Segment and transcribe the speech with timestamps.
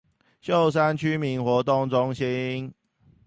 [0.41, 2.73] 秀山區民活動中心